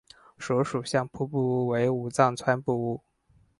[0.39, 3.03] 所属相扑部屋为武藏川部屋。